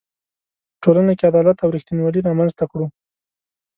په 0.73 0.77
ټولنه 0.83 1.11
کې 1.17 1.27
عدالت 1.31 1.57
او 1.61 1.73
ریښتینولي 1.75 2.19
رامنځ 2.27 2.51
ته 2.59 2.65
کړو. 2.71 2.85